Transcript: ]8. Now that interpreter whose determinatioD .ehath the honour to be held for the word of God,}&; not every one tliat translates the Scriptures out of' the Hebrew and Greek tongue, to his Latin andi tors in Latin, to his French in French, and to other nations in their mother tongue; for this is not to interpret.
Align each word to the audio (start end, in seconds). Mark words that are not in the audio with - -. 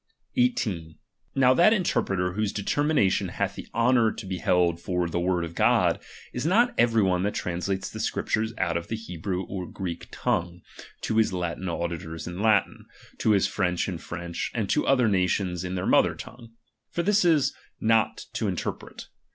]8. 0.35 0.95
Now 1.35 1.53
that 1.53 1.73
interpreter 1.73 2.33
whose 2.33 2.51
determinatioD 2.51 3.33
.ehath 3.33 3.53
the 3.53 3.67
honour 3.71 4.11
to 4.11 4.25
be 4.25 4.39
held 4.39 4.79
for 4.79 5.07
the 5.07 5.19
word 5.19 5.45
of 5.45 5.53
God,}&; 5.53 5.99
not 6.43 6.73
every 6.75 7.03
one 7.03 7.21
tliat 7.21 7.35
translates 7.35 7.87
the 7.87 7.99
Scriptures 7.99 8.51
out 8.57 8.77
of' 8.77 8.87
the 8.87 8.95
Hebrew 8.95 9.45
and 9.47 9.71
Greek 9.71 10.07
tongue, 10.09 10.61
to 11.01 11.17
his 11.17 11.31
Latin 11.31 11.65
andi 11.65 12.01
tors 12.03 12.25
in 12.25 12.41
Latin, 12.41 12.85
to 13.19 13.29
his 13.33 13.45
French 13.45 13.87
in 13.87 13.99
French, 13.99 14.49
and 14.55 14.71
to 14.71 14.87
other 14.87 15.07
nations 15.07 15.63
in 15.63 15.75
their 15.75 15.85
mother 15.85 16.15
tongue; 16.15 16.53
for 16.89 17.03
this 17.03 17.23
is 17.23 17.53
not 17.79 18.25
to 18.33 18.47
interpret. 18.47 19.05